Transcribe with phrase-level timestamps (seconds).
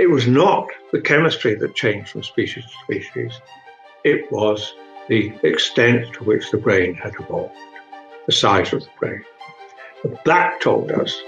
[0.00, 3.38] it was not the chemistry that changed from species to species,
[4.02, 4.72] it was
[5.10, 7.54] the extent to which the brain had evolved,
[8.24, 9.22] the size of the brain.
[10.02, 11.20] But Black told us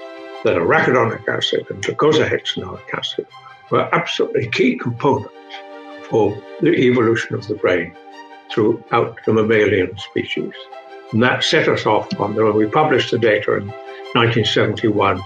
[0.44, 3.26] that arachidonic acid and docosahexaenoic acid
[3.70, 5.34] were absolutely key components
[6.08, 7.94] for the evolution of the brain
[8.50, 10.54] throughout the mammalian species.
[11.12, 13.66] And that set us off on the, when we published the data in
[14.14, 15.20] 1971.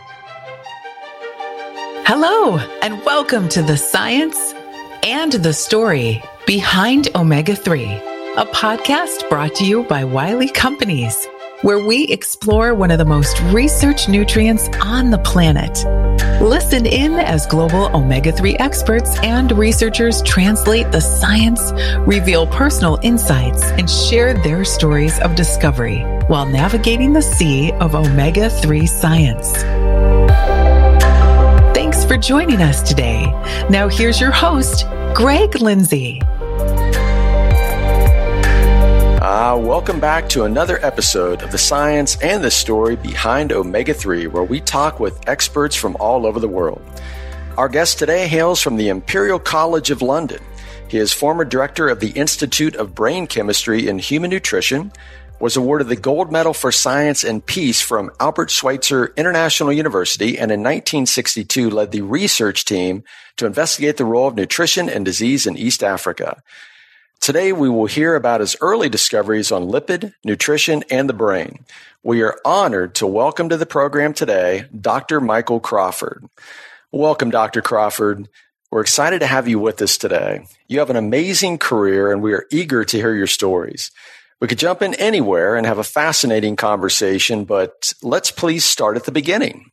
[2.18, 4.54] Hello, and welcome to the science
[5.02, 11.28] and the story behind Omega 3, a podcast brought to you by Wiley Companies,
[11.60, 15.84] where we explore one of the most researched nutrients on the planet.
[16.40, 21.70] Listen in as global omega 3 experts and researchers translate the science,
[22.06, 28.48] reveal personal insights, and share their stories of discovery while navigating the sea of omega
[28.48, 29.52] 3 science
[32.06, 33.26] for joining us today.
[33.68, 36.22] Now, here's your host, Greg Lindsay.
[39.20, 44.28] Uh, welcome back to another episode of the science and the story behind omega 3,
[44.28, 46.80] where we talk with experts from all over the world.
[47.58, 50.42] Our guest today hails from the Imperial College of London.
[50.88, 54.92] He is former director of the Institute of Brain Chemistry and Human Nutrition
[55.38, 60.50] was awarded the gold medal for science and peace from Albert Schweitzer International University and
[60.50, 63.04] in 1962 led the research team
[63.36, 66.42] to investigate the role of nutrition and disease in East Africa.
[67.20, 71.64] Today we will hear about his early discoveries on lipid, nutrition, and the brain.
[72.02, 75.20] We are honored to welcome to the program today Dr.
[75.20, 76.24] Michael Crawford.
[76.92, 77.60] Welcome, Dr.
[77.60, 78.28] Crawford.
[78.70, 80.46] We're excited to have you with us today.
[80.66, 83.90] You have an amazing career and we are eager to hear your stories.
[84.40, 89.04] We could jump in anywhere and have a fascinating conversation, but let's please start at
[89.04, 89.70] the beginning.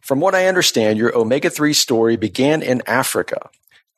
[0.00, 3.50] From what I understand, your omega 3 story began in Africa.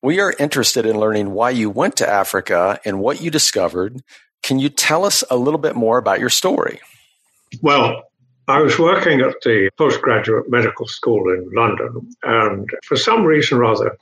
[0.03, 4.03] We are interested in learning why you went to Africa and what you discovered.
[4.43, 6.81] Can you tell us a little bit more about your story?
[7.61, 8.03] Well,
[8.49, 13.65] I was working at the postgraduate medical school in London, and for some reason or
[13.65, 13.97] other,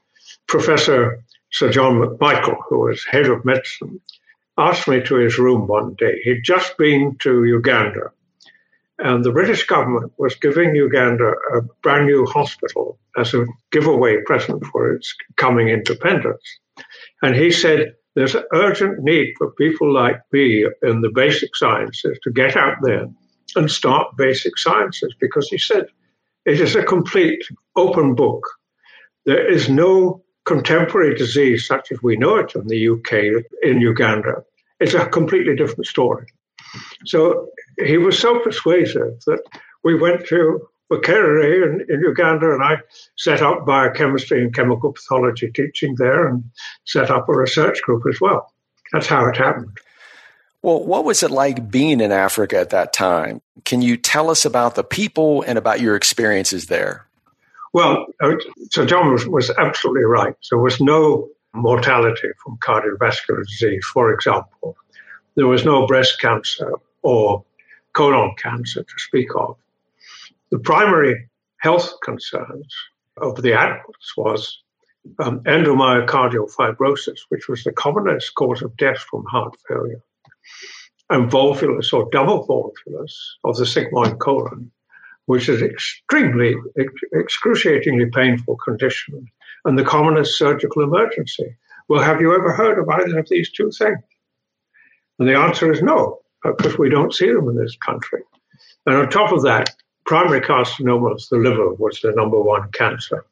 [0.47, 1.23] Professor
[1.53, 4.01] Sir John McMichael, who was head of medicine,
[4.61, 6.21] asked me to his room one day.
[6.23, 8.13] He'd just been to Uganda,
[8.99, 14.65] and the British government was giving Uganda a brand new hospital as a giveaway present
[14.67, 16.43] for its coming independence.
[17.23, 22.19] And he said, There's an urgent need for people like me in the basic sciences
[22.23, 23.07] to get out there
[23.57, 25.87] and start basic sciences because he said
[26.45, 27.43] it is a complete
[27.77, 28.47] open book.
[29.25, 34.45] There is no contemporary disease such as we know it in the UK, in Uganda,
[34.81, 36.27] it's a completely different story.
[37.07, 37.49] So
[37.79, 39.43] he was so persuasive that
[39.85, 42.79] we went to Makerere in, in Uganda and I
[43.17, 46.45] set up biochemistry and chemical pathology teaching there and
[46.85, 48.53] set up a research group as well.
[48.93, 49.79] That's how it happened.
[50.63, 53.41] Well, what was it like being in Africa at that time?
[53.65, 57.07] Can you tell us about the people and about your experiences there?
[57.73, 58.35] Well, uh,
[58.71, 60.35] so John was, was absolutely right.
[60.51, 64.77] There was no mortality from cardiovascular disease, for example.
[65.37, 66.73] There was no breast cancer
[67.03, 67.45] or
[67.93, 69.57] colon cancer to speak of.
[70.51, 71.29] The primary
[71.59, 72.75] health concerns
[73.17, 74.59] of the adults was
[75.19, 80.03] um, endomyocardial fibrosis, which was the commonest cause of death from heart failure,
[81.09, 83.13] and volvulus or double volvulus
[83.45, 84.71] of the sigmoid colon,
[85.27, 86.55] which is extremely,
[87.15, 89.27] excruciatingly painful condition
[89.65, 91.57] and the commonest surgical emergency.
[91.89, 93.99] Well, have you ever heard of either of these two things?
[95.19, 98.23] And the answer is no, because we don't see them in this country.
[98.87, 99.71] And on top of that,
[100.07, 103.25] primary carcinoma of the liver was the number one cancer.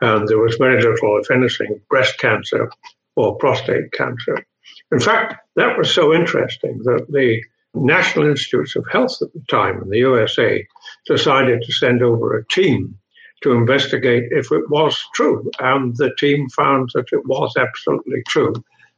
[0.00, 2.70] And there was very little, if anything, breast cancer
[3.16, 4.44] or prostate cancer.
[4.92, 7.42] In fact, that was so interesting that the
[7.74, 10.66] National Institutes of Health at the time in the USA
[11.06, 12.98] decided to send over a team
[13.42, 15.50] to investigate if it was true.
[15.60, 18.54] And the team found that it was absolutely true.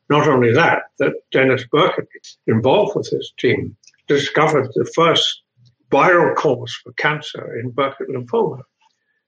[0.09, 5.43] Not only that, that Dennis Burkitt, involved with his team, discovered the first
[5.91, 8.63] viral cause for cancer in Burkitt lymphoma.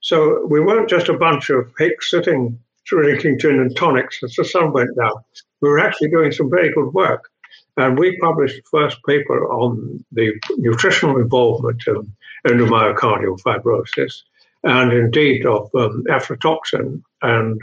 [0.01, 4.45] So we weren't just a bunch of hicks sitting drinking gin and tonics as the
[4.45, 5.13] sun went down.
[5.61, 7.29] We were actually doing some very good work.
[7.77, 12.09] And we published the first paper on the nutritional involvement of
[12.47, 14.23] endomyocardial fibrosis
[14.69, 17.59] and indeed of um, aflatoxin and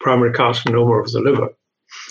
[0.00, 1.50] primary carcinoma of the liver.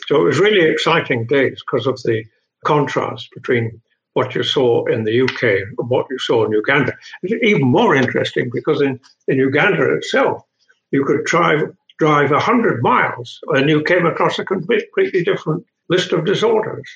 [0.08, 2.24] So it was really exciting days because of the
[2.66, 3.82] contrast between
[4.14, 5.44] what you saw in the UK
[5.78, 6.94] and what you saw in Uganda.
[7.22, 10.44] It's even more interesting because in, in Uganda itself,
[10.92, 11.62] you could try
[12.00, 16.88] drive 100 miles and you came across a completely different list of disorders.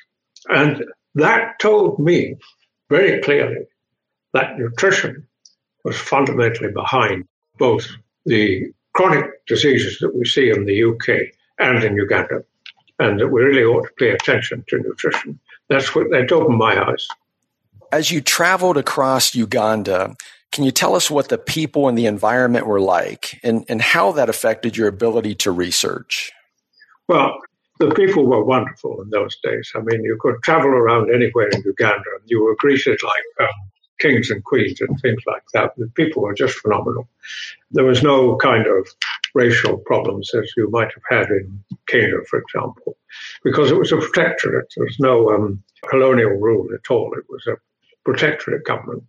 [0.47, 2.35] And that told me
[2.89, 3.65] very clearly
[4.33, 5.27] that nutrition
[5.83, 7.25] was fundamentally behind
[7.61, 7.87] both
[8.25, 12.43] the chronic diseases that we see in the UK and in Uganda,
[12.97, 15.39] and that we really ought to pay attention to nutrition.
[15.69, 17.07] That's what that opened my eyes.
[17.91, 20.15] As you traveled across Uganda,
[20.51, 24.11] can you tell us what the people and the environment were like and, and how
[24.13, 26.31] that affected your ability to research?
[27.07, 27.37] Well,
[27.79, 29.71] the people were wonderful in those days.
[29.75, 33.70] I mean, you could travel around anywhere in Uganda and you were greeted like um,
[34.01, 35.73] kings and queens and things like that.
[35.77, 37.07] The people were just phenomenal.
[37.71, 38.87] There was no kind of
[39.33, 42.97] racial problems as you might have had in Kenya, for example,
[43.43, 44.67] because it was a protectorate.
[44.75, 47.13] There was no um, colonial rule at all.
[47.17, 47.57] It was a
[48.03, 49.03] protectorate government.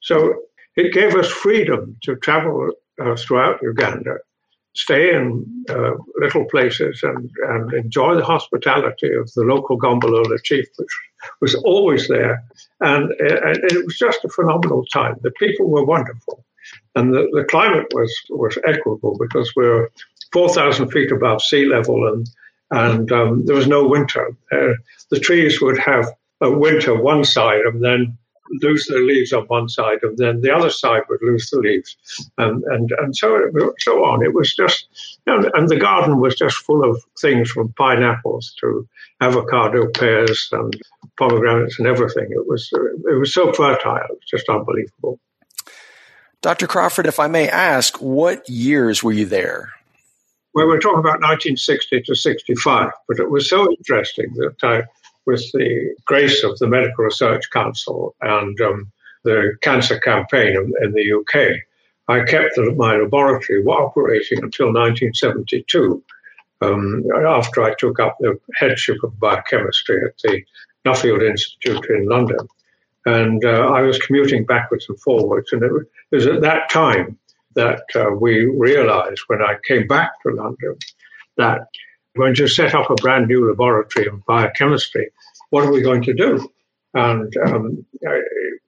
[0.00, 0.34] So
[0.76, 2.70] it gave us freedom to travel
[3.00, 4.18] uh, throughout Uganda,
[4.74, 10.66] stay in uh, little places, and, and enjoy the hospitality of the local Gombolola chief,
[10.76, 10.88] which
[11.40, 12.44] was always there.
[12.80, 15.16] And, and it was just a phenomenal time.
[15.22, 16.44] The people were wonderful.
[16.94, 19.88] And the, the climate was, was equable because we we're
[20.32, 22.28] 4,000 feet above sea level and,
[22.70, 24.36] and um, there was no winter.
[24.50, 24.74] Uh,
[25.10, 26.06] the trees would have
[26.40, 28.18] a winter one side and then
[28.60, 31.96] lose their leaves on one side, and then the other side would lose the leaves,
[32.38, 33.40] and and and so
[33.78, 34.24] so on.
[34.24, 34.86] It was just,
[35.26, 38.86] and, and the garden was just full of things from pineapples to
[39.20, 40.80] avocado, pears, and
[41.18, 42.28] pomegranates, and everything.
[42.30, 45.18] It was it was so fertile, it was just unbelievable.
[46.42, 46.66] Dr.
[46.66, 49.70] Crawford, if I may ask, what years were you there?
[50.54, 54.82] Well, we're talking about 1960 to 65, but it was so interesting that I
[55.26, 58.92] with the grace of the Medical Research Council and um,
[59.24, 61.60] the cancer campaign in, in the UK,
[62.08, 66.02] I kept the, my laboratory operating until 1972,
[66.60, 70.42] um, after I took up the headship of biochemistry at the
[70.84, 72.46] Nuffield Institute in London.
[73.06, 75.52] And uh, I was commuting backwards and forwards.
[75.52, 75.72] And it
[76.10, 77.18] was at that time
[77.54, 80.76] that uh, we realized when I came back to London
[81.36, 81.68] that
[82.14, 85.10] when you set up a brand new laboratory of biochemistry.
[85.54, 86.50] What are we going to do?
[86.94, 87.86] And um,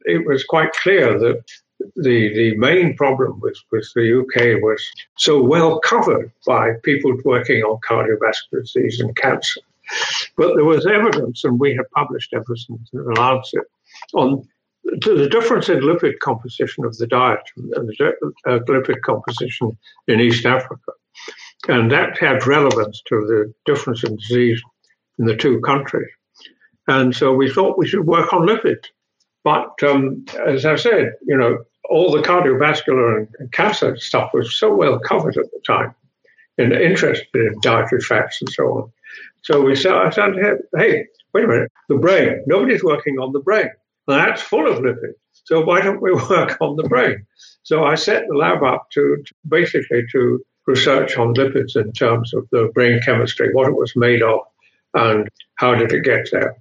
[0.04, 1.42] it was quite clear that
[1.96, 4.80] the the main problem with, with the UK was
[5.16, 9.62] so well covered by people working on cardiovascular disease and cancer.
[10.36, 13.66] But there was evidence, and we had published evidence in the Lancet,
[14.14, 14.48] on
[14.84, 18.12] the difference in lipid composition of the diet and the
[18.46, 20.92] uh, lipid composition in East Africa.
[21.66, 24.62] And that had relevance to the difference in disease
[25.18, 26.12] in the two countries.
[26.88, 28.86] And so we thought we should work on lipids.
[29.44, 34.74] But um, as I said, you know, all the cardiovascular and cancer stuff was so
[34.74, 35.94] well covered at the time
[36.58, 38.92] and interested in dietary fats and so on.
[39.42, 40.34] So we said, I said,
[40.76, 43.70] hey, wait a minute, the brain, nobody's working on the brain.
[44.08, 45.14] That's full of lipids.
[45.44, 47.26] So why don't we work on the brain?
[47.62, 52.34] So I set the lab up to, to basically to research on lipids in terms
[52.34, 54.40] of the brain chemistry, what it was made of,
[54.94, 56.56] and how did it get there.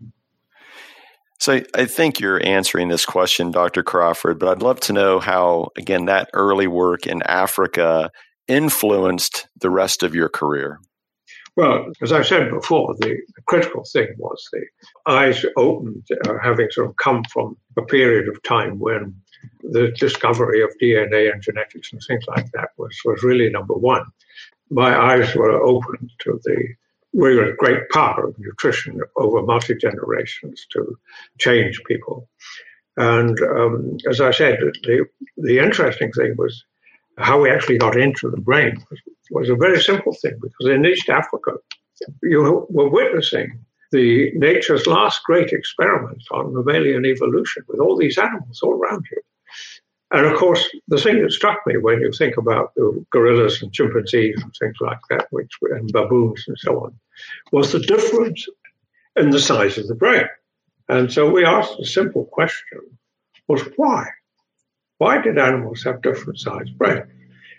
[1.45, 3.83] So I think you're answering this question, Dr.
[3.83, 8.09] Crawford, but I'd love to know how, again, that early work in Africa
[8.47, 10.80] influenced the rest of your career.
[11.56, 14.66] Well, as I said before, the, the critical thing was the
[15.06, 19.14] eyes opened, uh, having sort of come from a period of time when
[19.61, 24.06] the discovery of DNA and genetics and things like that was, was really number one.
[24.71, 26.73] My eyes were opened to the
[27.16, 30.98] real great power of nutrition over multi generations to
[31.40, 32.28] change people.
[32.98, 35.06] And um, as I said, the,
[35.38, 36.64] the interesting thing was
[37.18, 39.00] how we actually got into the brain was,
[39.31, 41.54] was a very simple thing because in East Africa,
[42.22, 43.60] you were witnessing
[43.92, 49.22] the nature's last great experiment on mammalian evolution with all these animals all around you.
[50.16, 53.74] And of course, the thing that struck me when you think about the gorillas and
[53.74, 56.98] chimpanzees and things like that, which and baboons and so on,
[57.52, 58.48] was the difference
[59.18, 60.24] in the size of the brain.
[60.88, 62.80] And so we asked a simple question:
[63.50, 64.07] was why?
[65.00, 67.12] Why did animals have different sized brains?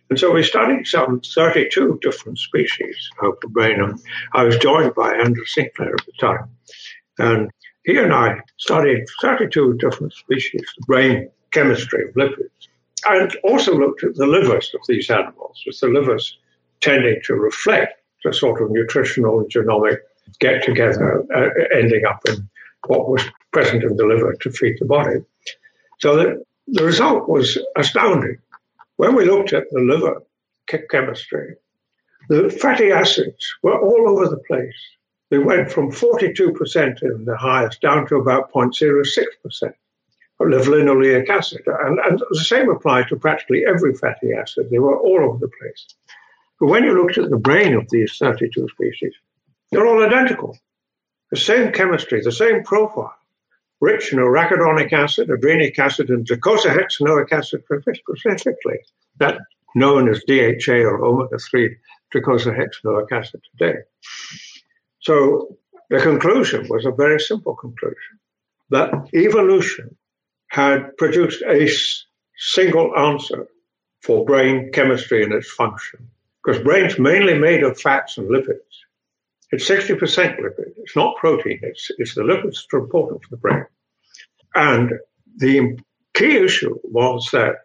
[0.09, 3.83] And so we studied some 32 different species of brain.
[3.83, 4.01] And
[4.33, 6.49] I was joined by Andrew Sinclair at the time.
[7.19, 7.51] And
[7.85, 12.69] he and I studied 32 different species of brain chemistry of lipids,
[13.09, 16.39] and also looked at the livers of these animals, with the livers
[16.81, 19.99] tending to reflect the sort of nutritional and genomic
[20.41, 22.49] get together, uh, ending up in
[22.89, 23.23] what was
[23.53, 25.21] present in the liver to feed the body.
[25.99, 28.39] So the, the result was astounding.
[28.97, 30.23] When we looked at the liver
[30.91, 31.57] chemistry,
[32.29, 34.75] the fatty acids were all over the place.
[35.31, 39.73] They went from 42% in the highest down to about 0.06%
[40.41, 41.63] of linoleic acid.
[41.67, 44.69] And, and the same applied to practically every fatty acid.
[44.71, 45.87] They were all over the place.
[46.61, 49.15] But when you looked at the brain of these 32 species,
[49.71, 50.57] they're all identical.
[51.31, 53.15] The same chemistry, the same profile,
[53.81, 58.79] rich in arachidonic acid, adrenic acid, and docosahexaenoic acid specifically,
[59.19, 59.39] that
[59.75, 61.77] known as DHA or omega 3
[62.15, 63.81] docosahexaenoic acid today.
[65.01, 65.59] So
[65.91, 68.19] the conclusion was a very simple conclusion
[68.71, 69.97] that evolution
[70.49, 71.69] had produced a
[72.39, 73.47] single answer
[74.03, 76.09] for brain chemistry and its function.
[76.45, 78.61] Because brain's mainly made of fats and lipids.
[79.51, 79.99] It's 60%
[80.41, 80.73] lipid.
[80.77, 81.61] It's not protein.
[81.63, 83.67] It's, it's the lipids that are important for the brain.
[84.55, 84.93] And
[85.37, 85.79] the
[86.15, 87.57] key issue was that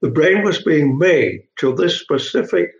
[0.00, 2.72] the brain was being made to this specific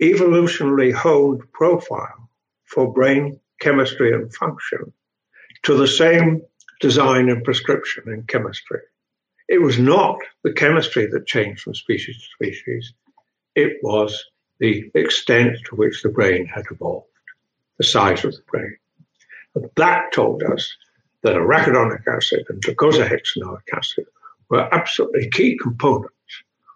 [0.00, 2.28] evolutionarily honed profile
[2.64, 4.92] for brain chemistry and function
[5.62, 6.42] to the same
[6.80, 8.80] design and prescription in chemistry.
[9.48, 12.92] It was not the chemistry that changed from species to species.
[13.54, 14.24] It was
[14.58, 17.06] the extent to which the brain had evolved,
[17.78, 18.76] the size of the brain.
[19.54, 20.74] And that told us
[21.22, 24.06] that arachidonic acid and docosahexaenoic acid
[24.48, 26.12] were absolutely key components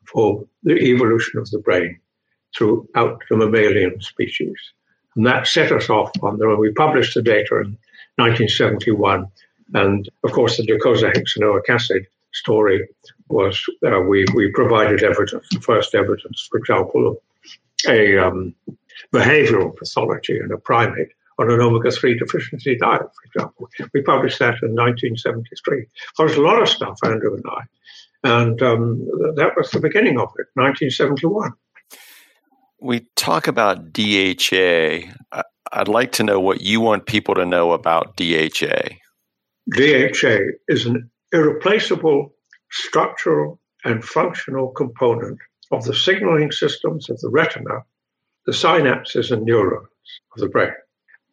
[0.07, 1.99] for the evolution of the brain
[2.57, 4.57] throughout the mammalian species.
[5.17, 7.79] And that set us off on the, when we published the data in
[8.17, 9.27] 1971.
[9.75, 12.89] And of course, the docosahexaenoic acid story
[13.29, 17.17] was uh, we, we provided evidence, the first evidence, for example, of
[17.89, 18.55] a um,
[19.13, 23.69] behavioral pathology in a primate on an omega 3 deficiency diet, for example.
[23.95, 25.87] We published that in 1973.
[26.19, 27.63] There was a lot of stuff, Andrew and I.
[28.23, 28.99] And um,
[29.37, 31.53] that was the beginning of it, 1971.
[32.81, 35.13] We talk about DHA.
[35.73, 38.97] I'd like to know what you want people to know about DHA.
[39.71, 42.33] DHA is an irreplaceable
[42.71, 45.39] structural and functional component
[45.71, 47.85] of the signaling systems of the retina,
[48.47, 49.89] the synapses and neurons
[50.35, 50.73] of the brain.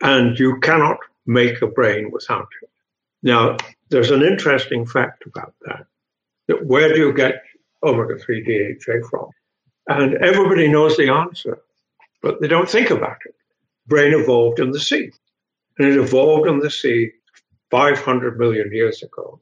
[0.01, 2.70] And you cannot make a brain without it.
[3.24, 3.58] Now,
[3.89, 5.86] there's an interesting fact about that.
[6.48, 7.44] That where do you get
[7.84, 9.29] omega 3 DHA from?
[9.88, 11.60] And everybody knows the answer,
[12.22, 13.36] but they don't think about it.
[13.88, 15.12] Brain evolved in the sea.
[15.79, 17.12] And it evolved in the sea
[17.71, 19.41] 500 million years ago.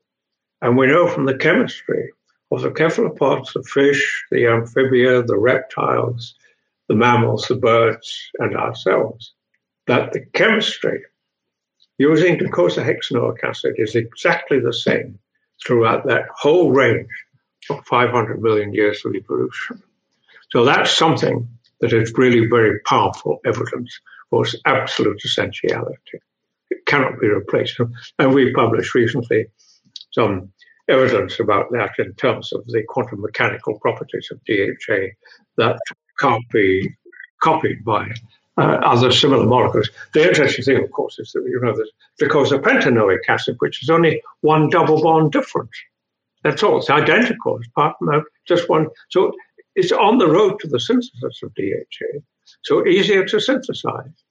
[0.62, 2.12] And we know from the chemistry
[2.52, 6.36] of the cephalopods, the fish, the amphibia, the reptiles,
[6.88, 9.34] the mammals, the birds, and ourselves,
[9.88, 11.04] that the chemistry
[11.98, 15.20] using docosahexaenoic acid is exactly the same
[15.66, 17.10] throughout that whole range
[17.70, 19.82] of 500 million years of evolution.
[20.52, 21.48] So that's something
[21.82, 26.20] that is really very powerful evidence for its absolute essentiality.
[26.86, 27.80] Cannot be replaced.
[28.20, 29.48] And we published recently
[30.12, 30.52] some
[30.88, 35.08] evidence about that in terms of the quantum mechanical properties of DHA
[35.58, 35.80] that
[36.20, 36.96] can't be
[37.42, 38.12] copied by
[38.58, 39.90] uh, other similar molecules.
[40.14, 41.90] The interesting thing, of course, is that you know that
[42.22, 45.72] docosapentaenoic acid, which is only one double bond difference.
[46.44, 46.78] That's all.
[46.78, 47.58] It's identical.
[47.58, 48.88] It's part of just one.
[49.10, 49.34] So
[49.76, 52.20] it's on the road to the synthesis of DHA.
[52.64, 54.24] So easier to synthesize,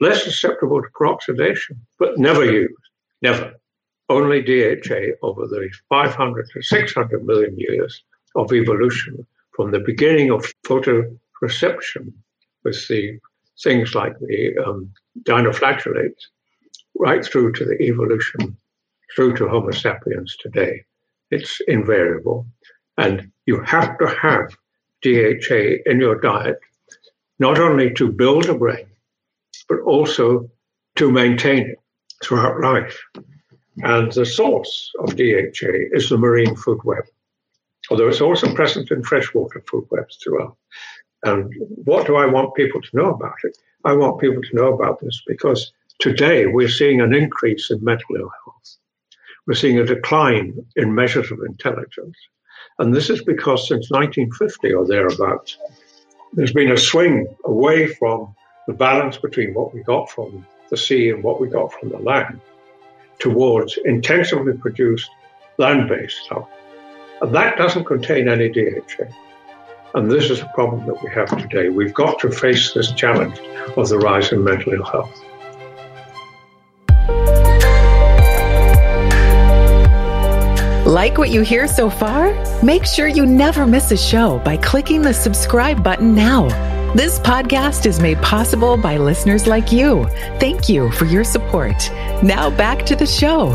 [0.00, 2.74] less susceptible to peroxidation, but never used.
[3.22, 3.54] Never
[4.08, 8.02] only DHA over the 500 to 600 million years
[8.36, 12.12] of evolution from the beginning of photoreception
[12.62, 13.18] with the
[13.62, 16.26] things like the um, dinoflagellates
[16.98, 18.56] right through to the evolution
[19.14, 20.84] through to Homo sapiens today.
[21.30, 22.46] It's invariable.
[22.98, 24.56] And you have to have
[25.02, 26.58] DHA in your diet,
[27.38, 28.86] not only to build a brain,
[29.68, 30.50] but also
[30.96, 31.78] to maintain it
[32.22, 32.98] throughout life.
[33.82, 37.04] And the source of DHA is the marine food web,
[37.90, 40.56] although it's also present in freshwater food webs throughout.
[41.24, 41.52] And
[41.84, 43.58] what do I want people to know about it?
[43.84, 48.16] I want people to know about this because today we're seeing an increase in mental
[48.16, 48.76] ill health.
[49.46, 52.16] We're seeing a decline in measures of intelligence.
[52.78, 55.58] And this is because since 1950 or thereabouts,
[56.32, 58.34] there's been a swing away from
[58.66, 61.98] the balance between what we got from the sea and what we got from the
[61.98, 62.40] land
[63.18, 65.08] towards intensively produced
[65.58, 66.48] land based stuff.
[67.22, 69.04] And that doesn't contain any DHA.
[69.94, 71.70] And this is a problem that we have today.
[71.70, 73.38] We've got to face this challenge
[73.76, 75.22] of the rise in mental ill health.
[80.86, 82.32] Like what you hear so far?
[82.62, 86.75] Make sure you never miss a show by clicking the subscribe button now.
[86.96, 90.06] This podcast is made possible by listeners like you.
[90.40, 91.76] Thank you for your support.
[92.22, 93.50] Now back to the show.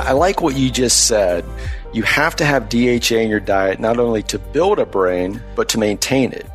[0.00, 1.44] I like what you just said.
[1.92, 5.68] You have to have DHA in your diet not only to build a brain, but
[5.68, 6.50] to maintain it.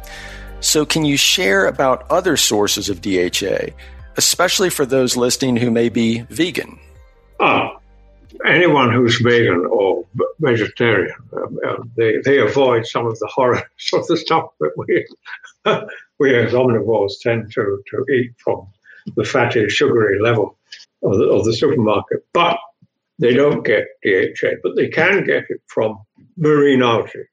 [0.60, 3.72] So, can you share about other sources of DHA,
[4.18, 6.78] especially for those listening who may be vegan?
[7.40, 7.78] Ah,
[8.46, 10.06] anyone who's vegan or
[10.40, 13.62] vegetarian, um, uh, they, they avoid some of the horrors
[13.94, 15.06] of the stuff that we,
[16.20, 18.68] we as omnivores tend to, to eat from
[19.16, 20.58] the fatty, sugary level
[21.04, 22.26] of the, of the supermarket.
[22.34, 22.58] But
[23.20, 26.00] they don't get DHA, but they can get it from
[26.38, 27.26] marine algae.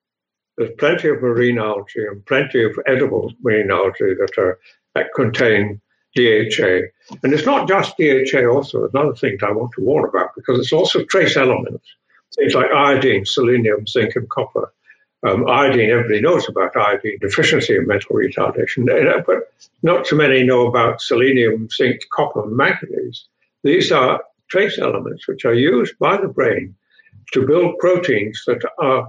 [0.56, 4.58] There's plenty of marine algae and plenty of edible marine algae that are
[4.94, 5.80] that contain
[6.14, 6.88] DHA.
[7.22, 10.72] And it's not just DHA also, another thing I want to warn about, because it's
[10.72, 11.86] also trace elements,
[12.34, 14.72] things like iodine, selenium, zinc, and copper.
[15.26, 18.86] Um, iodine, everybody knows about iodine deficiency and mental retardation,
[19.26, 19.52] but
[19.82, 23.26] not too many know about selenium, zinc, copper, and manganese.
[23.62, 26.74] These are trace elements which are used by the brain
[27.32, 29.08] to build proteins that are,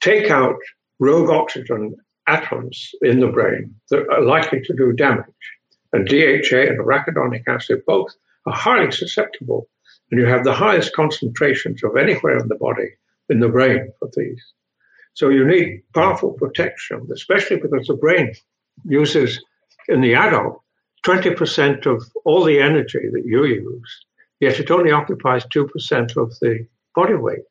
[0.00, 0.56] take out
[1.00, 1.96] rogue oxygen
[2.28, 5.26] atoms in the brain that are likely to do damage
[5.92, 8.14] and DHA and arachidonic acid both
[8.46, 9.68] are highly susceptible.
[10.10, 12.90] And you have the highest concentrations of anywhere in the body
[13.28, 14.42] in the brain for these.
[15.14, 18.34] So you need powerful protection, especially because the brain
[18.84, 19.42] uses
[19.88, 20.62] in the adult
[21.06, 24.04] 20% of all the energy that you use,
[24.40, 27.44] yet it only occupies 2% of the body weight.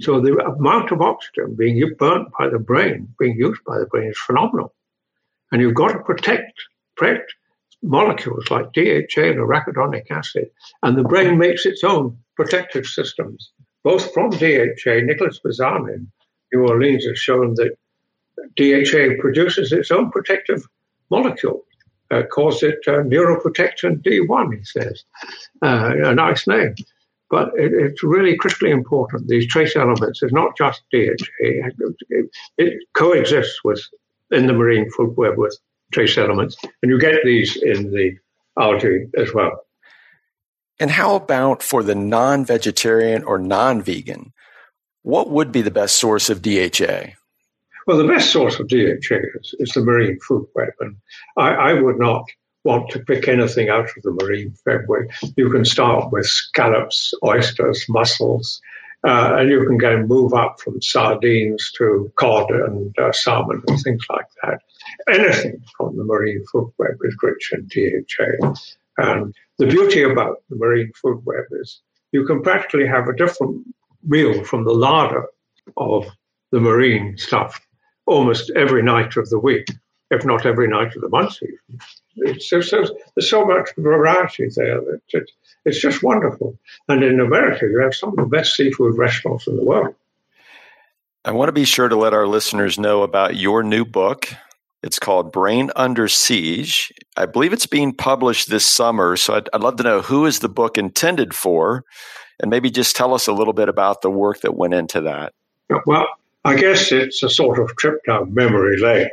[0.00, 4.10] So the amount of oxygen being burnt by the brain, being used by the brain
[4.10, 4.74] is phenomenal.
[5.50, 6.52] And you've got to protect,
[6.96, 7.34] protect
[7.86, 10.50] molecules like DHA and arachidonic acid,
[10.82, 13.52] and the brain makes its own protective systems,
[13.84, 15.00] both from DHA.
[15.04, 16.12] Nicholas Bazan in
[16.52, 17.76] New Orleans has shown that
[18.56, 20.66] DHA produces its own protective
[21.10, 21.64] molecule.
[22.08, 25.04] Uh, calls it uh, neuroprotectin D1, he says.
[25.60, 26.74] Uh, a nice name.
[27.30, 29.26] But it, it's really critically important.
[29.26, 31.16] These trace elements is not just DHA.
[31.40, 33.82] It, it coexists with
[34.30, 35.58] in the marine food web with
[35.92, 38.16] trace elements, and you get these in the
[38.58, 39.66] algae as well.
[40.78, 44.32] And how about for the non vegetarian or non vegan?
[45.02, 47.12] What would be the best source of DHA?
[47.86, 50.72] Well, the best source of DHA is, is the marine food web.
[50.80, 50.96] And
[51.36, 52.24] I, I, would not
[52.64, 55.04] want to pick anything out of the marine food web.
[55.36, 58.60] You can start with scallops, oysters, mussels,
[59.06, 63.80] uh, and you can go move up from sardines to cod and uh, salmon and
[63.80, 64.58] things like that.
[65.08, 68.54] Anything from the marine food web is rich in DHA.
[68.98, 73.64] And the beauty about the marine food web is you can practically have a different
[74.02, 75.26] meal from the larder
[75.76, 76.08] of
[76.50, 77.60] the marine stuff
[78.06, 79.68] almost every night of the week,
[80.10, 81.78] if not every night of the month even.
[82.18, 82.70] It's, there's
[83.20, 85.30] so much variety there that it,
[85.64, 86.58] it's just wonderful.
[86.88, 89.94] And in America, you have some of the best seafood restaurants in the world.
[91.24, 94.28] I want to be sure to let our listeners know about your new book.
[94.82, 96.92] It's called Brain Under Siege.
[97.16, 99.16] I believe it's being published this summer.
[99.16, 101.84] So I'd, I'd love to know who is the book intended for,
[102.40, 105.32] and maybe just tell us a little bit about the work that went into that.
[105.86, 106.06] Well,
[106.44, 109.10] I guess it's a sort of trip down memory lane.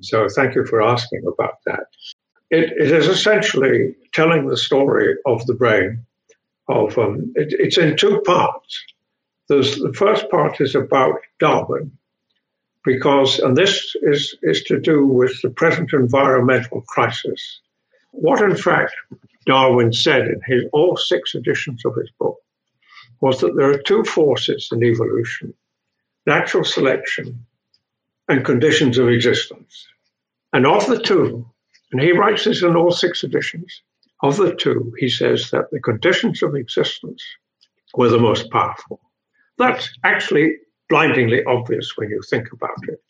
[0.00, 1.84] So thank you for asking about that.
[2.52, 6.04] It, it is essentially telling the story of the brain.
[6.68, 8.84] Of um, it, it's in two parts.
[9.48, 11.90] There's, the first part is about Darwin,
[12.84, 17.60] because and this is is to do with the present environmental crisis.
[18.10, 18.92] What in fact
[19.46, 22.38] Darwin said in his all six editions of his book
[23.20, 25.54] was that there are two forces in evolution:
[26.26, 27.46] natural selection
[28.28, 29.86] and conditions of existence.
[30.52, 31.46] And of the two,
[31.92, 33.82] and he writes this in all six editions.
[34.22, 37.22] Of the two, he says that the conditions of existence
[37.94, 39.00] were the most powerful.
[39.58, 40.56] That's actually
[40.88, 43.02] blindingly obvious when you think about it.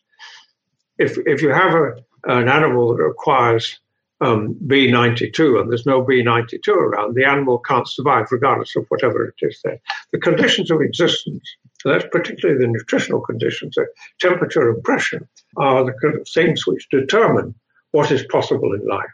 [0.98, 3.78] If, if you have a, an animal that requires
[4.20, 9.34] um, B92 and there's no B92 around, the animal can't survive regardless of whatever it
[9.46, 9.80] is there.
[10.12, 11.42] The conditions of existence,
[11.84, 13.86] that's particularly the nutritional conditions, the
[14.20, 17.54] temperature and pressure, are the things which determine
[17.92, 19.06] what is possible in life.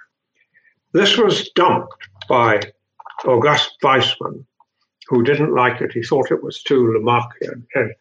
[0.92, 2.60] This was dumped by
[3.26, 4.44] August Weismann,
[5.08, 5.92] who didn't like it.
[5.92, 7.64] He thought it was too Lamarckian.
[7.74, 7.92] And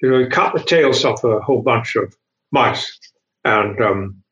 [0.00, 2.14] you know, he cut the tails off a whole bunch of
[2.52, 2.98] mice,
[3.44, 4.22] and um,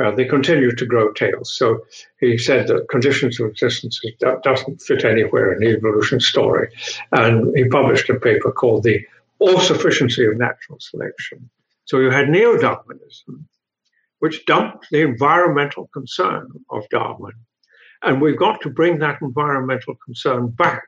[0.00, 1.54] uh, they continued to grow tails.
[1.54, 1.80] So
[2.18, 4.00] he said that conditions of existence
[4.42, 6.68] doesn't fit anywhere in the evolution story.
[7.12, 9.04] And he published a paper called The
[9.38, 11.50] all sufficiency of natural selection.
[11.84, 13.48] So you had neo Darwinism,
[14.22, 17.32] which dumped the environmental concern of Darwin.
[18.04, 20.84] And we've got to bring that environmental concern back.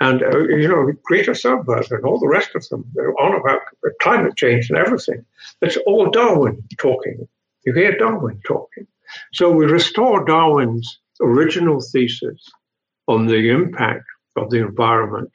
[0.00, 3.62] And, uh, you know, Greta Thunberg and all the rest of them, they're on about
[4.02, 5.24] climate change and everything.
[5.62, 7.26] It's all Darwin talking.
[7.64, 8.86] You hear Darwin talking.
[9.32, 12.50] So we restore Darwin's original thesis
[13.08, 14.04] on the impact
[14.36, 15.30] of the environment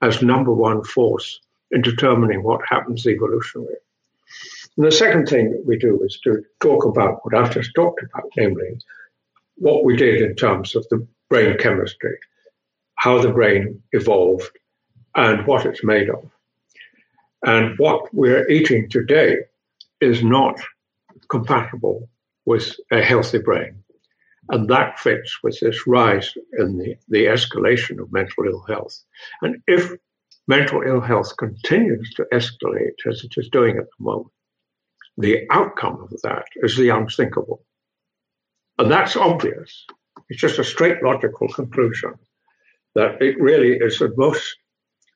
[0.00, 1.38] as number one force
[1.70, 3.76] in determining what happens evolutionarily.
[4.76, 8.02] And the second thing that we do is to talk about what I've just talked
[8.02, 8.78] about, namely
[9.56, 12.16] what we did in terms of the brain chemistry,
[12.94, 14.50] how the brain evolved,
[15.14, 16.30] and what it's made of.
[17.44, 19.38] And what we're eating today
[20.00, 20.60] is not
[21.28, 22.08] compatible
[22.46, 23.82] with a healthy brain.
[24.48, 28.98] And that fits with this rise in the, the escalation of mental ill health.
[29.42, 29.92] And if
[30.48, 34.32] mental ill health continues to escalate as it is doing at the moment,
[35.18, 37.62] the outcome of that is the unthinkable.
[38.78, 39.86] And that's obvious.
[40.28, 42.14] It's just a straight logical conclusion
[42.94, 44.56] that it really is the most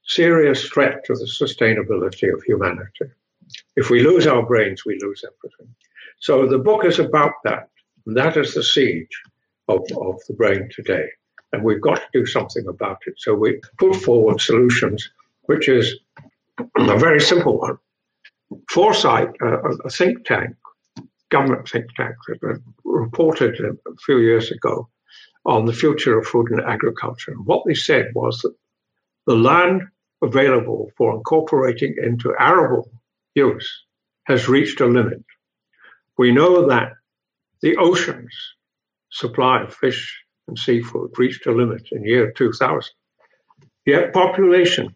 [0.07, 3.07] serious threat to the sustainability of humanity.
[3.77, 5.75] If we lose our brains, we lose everything.
[6.21, 7.69] So the book is about that.
[8.07, 9.23] And that is the siege
[9.69, 11.07] of, of the brain today.
[11.53, 13.15] And we've got to do something about it.
[13.19, 15.09] So we put forward solutions,
[15.43, 15.97] which is
[16.59, 17.79] a very simple one.
[18.71, 20.57] Foresight, uh, a think tank,
[21.31, 22.17] government think tank,
[22.85, 24.89] reported a few years ago
[25.45, 27.33] on the future of food and agriculture.
[27.33, 28.55] And what they said was that
[29.27, 29.83] the land
[30.23, 32.91] available for incorporating into arable
[33.35, 33.85] use
[34.25, 35.25] has reached a limit.
[36.19, 36.93] We know that
[37.61, 38.35] the ocean's
[39.11, 42.93] supply of fish and seafood reached a limit in year 2000.
[43.85, 44.95] Yet population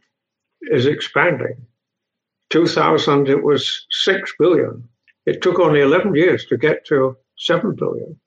[0.62, 1.66] is expanding.
[2.50, 4.88] 2000, it was 6 billion.
[5.26, 8.18] It took only 11 years to get to 7 billion,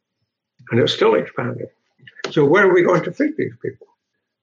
[0.71, 1.67] and it's still expanding.
[2.31, 3.87] So, where are we going to feed these people?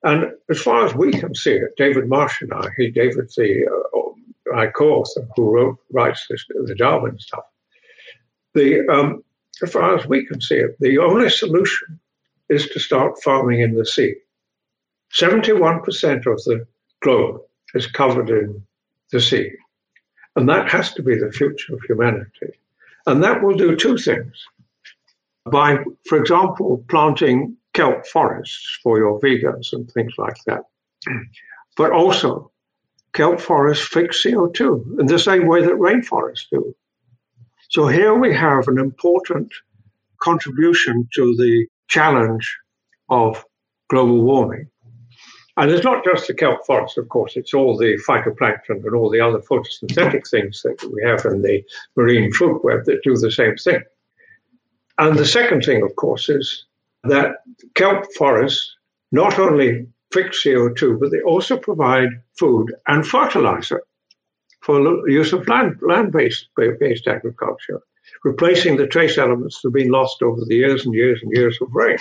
[0.02, 3.66] And as far as we can see it, David Marsh and I, he, David, the
[3.66, 7.44] uh, I co-author who wrote, writes this, the Darwin stuff,
[8.54, 9.22] the, um,
[9.62, 12.00] as far as we can see it, the only solution
[12.48, 14.14] is to start farming in the sea.
[15.18, 16.66] 71% of the
[17.00, 17.40] globe
[17.74, 18.64] is covered in
[19.12, 19.50] the sea.
[20.36, 22.52] And that has to be the future of humanity.
[23.06, 24.44] And that will do two things.
[25.50, 30.62] By, for example, planting kelp forests for your vegans and things like that.
[31.76, 32.50] But also,
[33.14, 36.74] kelp forests fix CO2 in the same way that rainforests do.
[37.70, 39.50] So here we have an important
[40.20, 42.58] contribution to the challenge
[43.08, 43.44] of
[43.88, 44.68] global warming.
[45.60, 49.10] And it's not just the kelp forest, of course, it's all the phytoplankton and all
[49.10, 51.62] the other photosynthetic things that we have in the
[51.96, 53.82] marine food web that do the same thing.
[54.96, 56.64] And the second thing, of course, is
[57.04, 57.44] that
[57.74, 58.74] kelp forests
[59.12, 63.82] not only fix CO2, but they also provide food and fertilizer
[64.62, 67.82] for use of land, land-based based agriculture,
[68.24, 71.58] replacing the trace elements that have been lost over the years and years and years
[71.60, 71.98] of rain.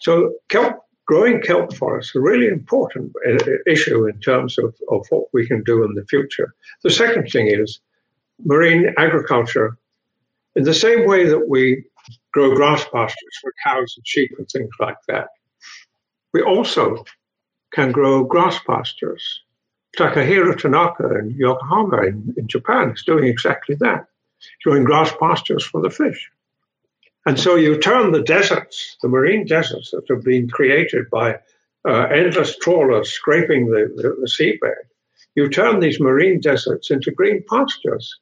[0.00, 5.06] So kelp, growing kelp forests is a really important uh, issue in terms of, of
[5.10, 6.54] what we can do in the future.
[6.82, 7.80] The second thing is
[8.44, 9.78] marine agriculture.
[10.56, 11.84] In the same way that we
[12.32, 15.28] grow grass pastures for cows and sheep and things like that,
[16.32, 17.04] we also
[17.72, 19.42] can grow grass pastures
[19.96, 24.06] Takahiro Tanaka in Yokohama in, in Japan is doing exactly that,
[24.64, 26.30] growing grass pastures for the fish.
[27.24, 31.38] And so you turn the deserts, the marine deserts that have been created by
[31.88, 34.74] uh, endless trawlers scraping the, the, the seabed,
[35.34, 38.18] you turn these marine deserts into green pastures.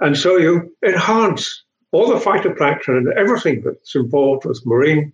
[0.00, 5.12] And so you enhance all the phytoplankton and everything that's involved with marine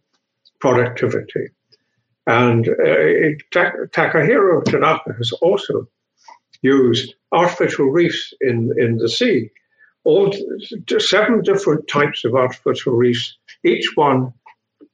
[0.61, 1.49] productivity.
[2.27, 5.89] And uh, Takahiro Tanaka has also
[6.63, 9.51] used artificial reefs in, in the sea,
[10.07, 10.33] all
[10.99, 14.33] seven different types of artificial reefs, each one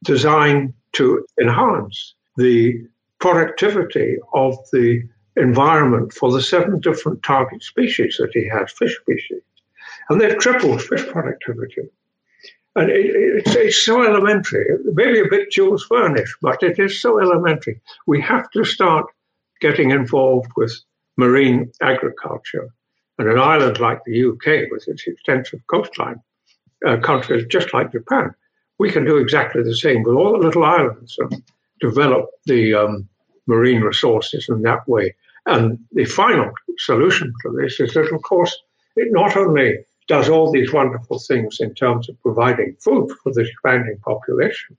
[0.02, 2.84] designed to enhance the
[3.20, 5.02] productivity of the
[5.36, 9.42] environment for the seven different target species that he has, fish species.
[10.08, 11.82] And they've tripled fish productivity.
[12.74, 17.20] And it, it's, it's so elementary, maybe a bit Jules Verne-ish, but it is so
[17.20, 17.80] elementary.
[18.06, 19.06] We have to start
[19.60, 20.72] getting involved with
[21.16, 22.70] marine agriculture.
[23.22, 26.20] And an island like the UK, with its extensive coastline,
[26.84, 28.34] uh, countries just like Japan,
[28.80, 31.40] we can do exactly the same with all the little islands and
[31.80, 33.08] develop the um,
[33.46, 35.14] marine resources in that way.
[35.46, 38.60] And the final solution to this is that, of course,
[38.96, 39.76] it not only
[40.08, 44.76] does all these wonderful things in terms of providing food for the expanding population,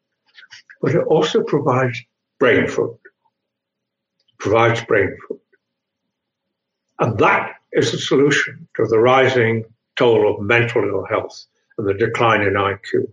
[0.82, 1.98] but it also provides
[2.40, 2.98] brain food,
[4.38, 5.40] provides brain food.
[7.00, 11.46] And that is a solution to the rising toll of mental ill health
[11.78, 13.08] and the decline in IQ.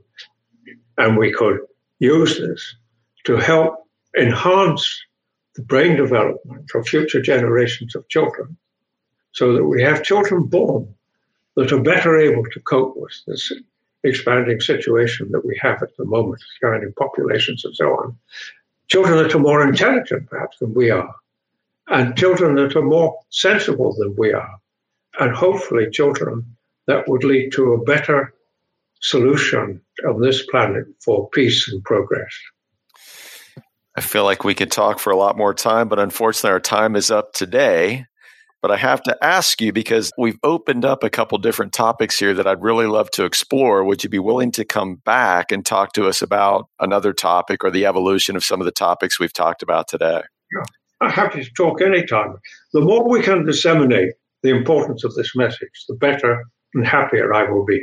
[0.98, 1.60] And we could
[1.98, 2.76] use this
[3.24, 3.86] to help
[4.18, 5.00] enhance
[5.54, 8.56] the brain development for future generations of children
[9.32, 10.94] so that we have children born
[11.56, 13.52] that are better able to cope with this
[14.02, 18.16] expanding situation that we have at the moment, expanding populations and so on.
[18.88, 21.14] Children that are more intelligent, perhaps, than we are,
[21.90, 24.56] and children that are more sensible than we are,
[25.18, 28.32] and hopefully children that would lead to a better
[29.02, 32.32] solution on this planet for peace and progress.
[33.96, 36.96] I feel like we could talk for a lot more time, but unfortunately, our time
[36.96, 38.06] is up today.
[38.62, 42.34] But I have to ask you because we've opened up a couple different topics here
[42.34, 43.84] that I'd really love to explore.
[43.84, 47.70] Would you be willing to come back and talk to us about another topic or
[47.70, 50.22] the evolution of some of the topics we've talked about today?
[50.54, 50.64] Yeah,
[51.00, 52.36] I'm happy to talk anytime.
[52.72, 57.50] The more we can disseminate the importance of this message, the better and happier I
[57.50, 57.80] will be.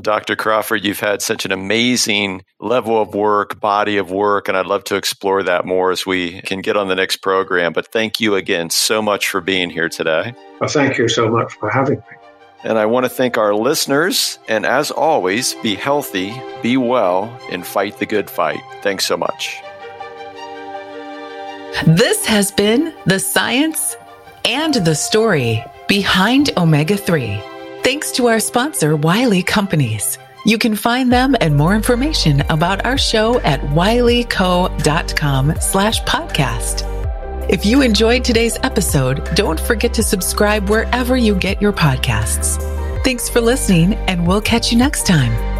[0.00, 0.34] Dr.
[0.34, 4.82] Crawford, you've had such an amazing level of work, body of work, and I'd love
[4.84, 7.72] to explore that more as we can get on the next program.
[7.72, 10.34] But thank you again so much for being here today.
[10.60, 12.16] Well, thank you so much for having me.
[12.64, 14.38] And I want to thank our listeners.
[14.48, 18.60] And as always, be healthy, be well, and fight the good fight.
[18.82, 19.62] Thanks so much.
[21.82, 23.96] This has been the science
[24.44, 27.42] and the story behind Omega 3.
[27.82, 30.16] Thanks to our sponsor, Wiley Companies.
[30.46, 37.50] You can find them and more information about our show at wileyco.com slash podcast.
[37.50, 42.56] If you enjoyed today's episode, don't forget to subscribe wherever you get your podcasts.
[43.02, 45.53] Thanks for listening, and we'll catch you next time.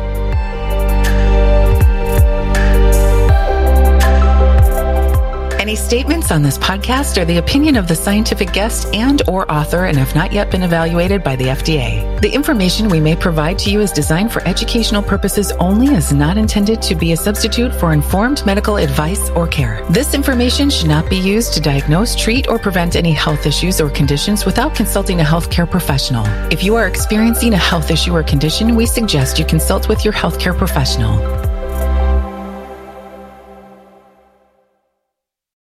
[5.64, 9.86] Any statements on this podcast are the opinion of the scientific guest and or author
[9.86, 12.20] and have not yet been evaluated by the FDA.
[12.20, 16.12] The information we may provide to you is designed for educational purposes only and is
[16.12, 19.82] not intended to be a substitute for informed medical advice or care.
[19.88, 23.88] This information should not be used to diagnose, treat, or prevent any health issues or
[23.88, 26.26] conditions without consulting a healthcare professional.
[26.52, 30.12] If you are experiencing a health issue or condition, we suggest you consult with your
[30.12, 31.53] healthcare professional.